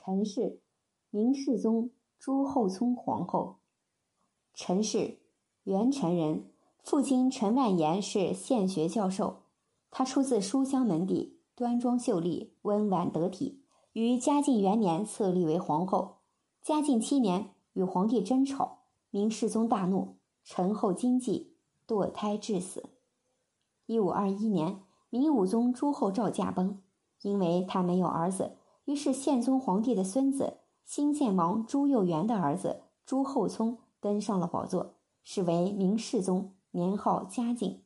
[0.00, 0.60] 陈氏，
[1.10, 1.90] 明世宗
[2.20, 3.56] 朱厚熜皇后。
[4.54, 5.18] 陈氏，
[5.64, 6.52] 元陈人，
[6.84, 9.42] 父亲陈万言是宪学教授。
[9.90, 13.64] 他出自书香门第，端庄秀丽，温婉得体。
[13.92, 16.18] 于嘉靖元年册立为皇后。
[16.62, 21.56] 嘉靖七年与皇帝争吵，明世宗大怒，陈后惊悸，
[21.88, 22.88] 堕胎致死。
[23.86, 24.80] 一五二一年，
[25.10, 26.80] 明武宗朱厚照驾崩，
[27.22, 28.57] 因为他没有儿子，
[28.88, 37.82] 于是宪宗皇帝的孙子新建王朱佑元的儿子朱厚熜登上了宝座，是为明世宗，年号嘉靖。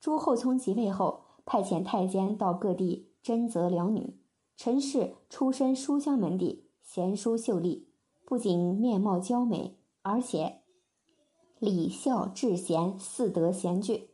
[0.00, 4.18] 朱厚熜即位后，派遣太监到各地征择良女。
[4.56, 7.86] 陈氏出身书香门第，贤淑秀丽，
[8.24, 10.62] 不仅面貌娇美，而且
[11.60, 14.10] 礼孝智贤四德贤具，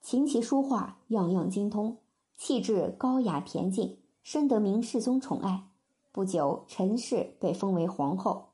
[0.00, 1.96] 琴棋书画样样精通，
[2.36, 5.68] 气质高雅恬静，深得明世宗宠爱。
[6.10, 8.46] 不久，陈氏被封为皇后。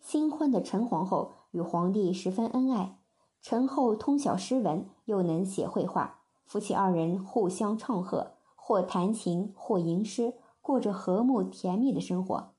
[0.00, 2.98] 新婚的陈皇后与皇帝十分恩爱，
[3.40, 10.34] 陈后通晓诗文，又能写绘画，夫妻二人互相唱和，或弹琴，或吟诗。
[10.60, 12.50] 过着和睦甜蜜的生活，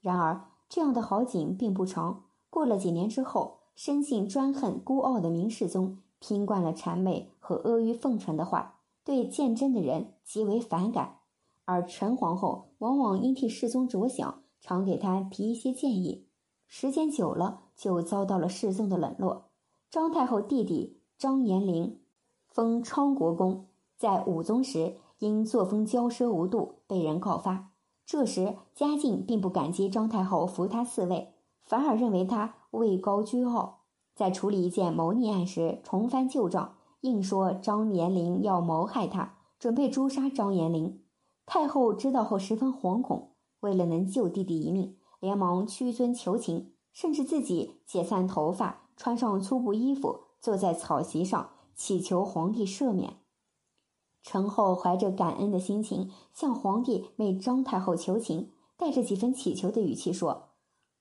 [0.00, 2.22] 然而这样的好景并不长。
[2.48, 11.16] 过了几年之后，生性专横孤傲的明世宗听惯了谄媚和阿谀奉承的话，对见真的人极为反感。
[11.70, 16.26] 而陈皇后往往因替世宗着想，常给他提一些建议，
[16.66, 19.50] 时间久了就遭到了世宗的冷落。
[19.88, 22.00] 张太后弟弟张延龄
[22.48, 24.96] 封昌国公，在武宗时。
[25.20, 27.72] 因作风骄奢无度，被人告发。
[28.06, 33.80] 这时，嘉靖并不感激张太后扶他嗣位，反而认为他位高居傲。
[34.14, 41.02] 在处理一件谋逆案时，重翻旧账，硬说张延龄要谋害他，准备诛杀张延龄。
[41.52, 53.16] 太后知道后十分惶恐，为了能救弟弟一命，连忙屈尊求情，甚至自己解散头发，穿上粗布衣服，坐在草席上祈求皇帝赦免。
[54.22, 60.50] 陈后怀着感恩的心情向皇帝为张太后求情，带着几分乞求的语气说：“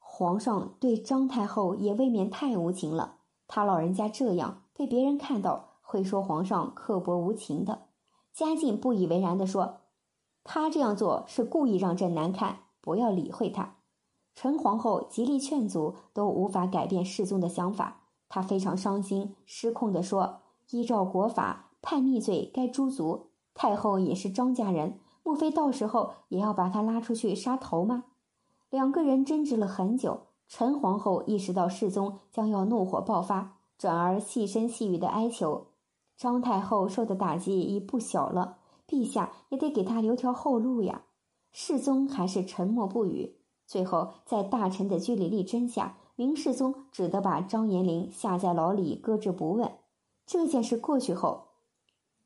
[0.02, 3.18] 皇上对张太后也未免太无情了。
[3.48, 7.90] 他老人家这样被别人看到，会说皇上刻薄无情的。”
[8.34, 9.82] 嘉靖不以为然地说
[10.44, 13.76] ：“他这样做是故意让朕难看，不要理会他。”
[14.36, 18.04] 陈皇后极力劝阻，都无法改变世宗的想法。
[18.30, 20.42] 她非常伤心，失控地说
[20.72, 28.04] ：“依照国法。”叛逆罪该诛族，太后也是张家人，莫非到时候也要把她拉出去杀头吗？
[28.70, 35.68] 两个人争执了很久，陈皇后意识到世宗将要怒火爆发，转而细声细语的哀求。
[36.18, 38.58] 张太后受的打击已不小了，
[38.90, 41.04] 陛下也得给他留条后路呀。
[41.52, 43.36] 世宗还是沉默不语。
[43.66, 49.72] 最后在大臣的据理力争下，明世宗只得把张延龄下在牢里搁置不问。
[50.26, 51.46] 这件事过去后。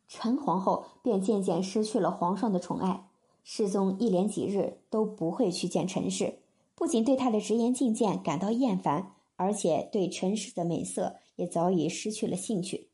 [0.07, 3.09] 陈皇后便渐渐失去了皇上的宠爱，
[3.43, 6.39] 世宗一连几日都不会去见陈氏，
[6.75, 12.89] 不仅对他的直言进谏感到厌烦，而且对陈氏的美色也早已失去了兴趣。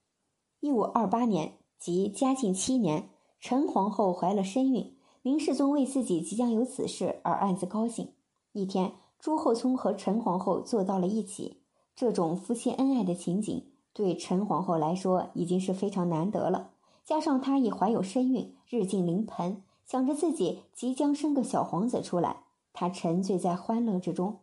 [0.61, 3.09] 一五二八年，即嘉靖七年，
[3.39, 8.11] 陈皇后怀了身孕，明世宗为自己即将有此事而暗自高兴。
[8.51, 11.61] 一天，朱厚熜和陈皇后坐到了一起，
[11.95, 16.71] 这种夫妻恩爱的情景对陈皇后来说已经是非常难得了。
[17.05, 24.39] 加上她已怀有身孕，日进临盆，想着自己即将生个小皇子出来，她沉醉在欢乐之中。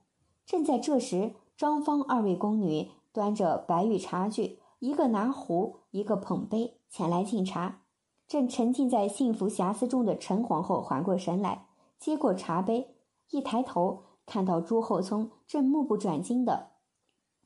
[0.47, 7.83] 正在这时，张方二位宫女端着白玉茶具，一个拿壶，一个捧杯前来敬茶。
[8.29, 11.67] 正沉浸在幸福遐思中的陈皇后缓过神来，
[11.99, 12.97] 接过茶杯，
[13.31, 16.71] 一抬头看到朱厚熜正目不转睛地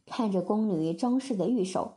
[0.06, 1.92] 看着宫女张氏的玉手。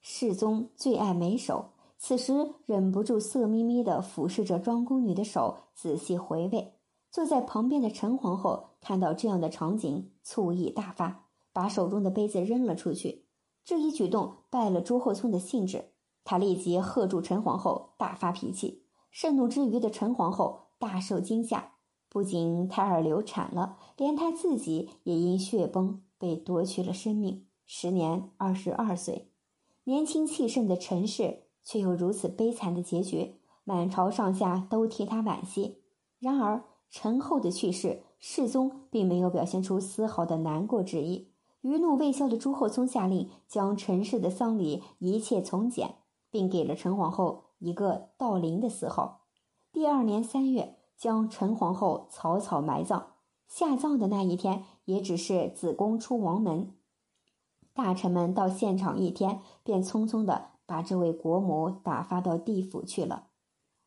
[0.00, 1.66] 世宗最爱美手。
[1.98, 6.72] 此时忍不住色眯眯地俯视着庄宫女的手，仔细回味。
[7.12, 13.26] 坐在旁边的陈皇后看到这样的场景，醋意大发，把手中的杯子扔了出去。
[13.64, 15.91] 这一举动败了朱厚熜的兴致，
[16.24, 18.84] 他立即喝住陈皇后，大发脾气。
[19.10, 21.72] 盛怒之余的陈皇后大受惊吓，
[22.08, 29.30] 不仅胎儿流产了，连她自己也因血崩被夺去了生命，时年二十二岁。
[29.84, 31.44] 年轻气盛的陈氏。
[31.64, 35.78] 却有如此悲惨的结局，满朝上下都替他惋惜。
[36.18, 41.30] 然而陈后的去世，世宗并没有表现出丝毫的难过之意。
[41.60, 45.94] 余怒未消的朱厚熜下令将陈氏的丧礼一切从简，
[46.32, 49.20] 并给了陈皇后一个“悼陵”的谥号。
[49.70, 53.12] 第二年三月，将陈皇后草草埋葬。
[53.46, 56.74] 下葬的那一天，也只是子宫出王门。
[57.74, 63.28] 大臣们到现场一天，便匆匆的把这位国母打发到地府去了。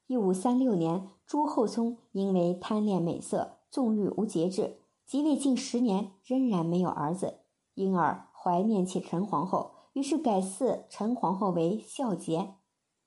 [0.08, 7.40] 一五三六年，朱厚熜因为贪恋美色，纵欲无节制，即位近十年，仍然没有儿子，
[7.74, 12.56] 因而怀念起陈皇后，于是改祀陈皇后为孝节。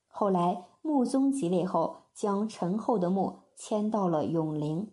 [0.06, 4.90] 后来穆宗即位后，将陈后的墓迁到了永陵。